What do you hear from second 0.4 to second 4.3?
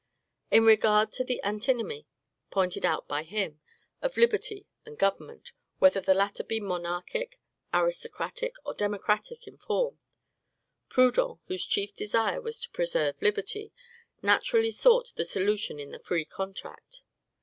In regard to the antinomy, pointed out by him, of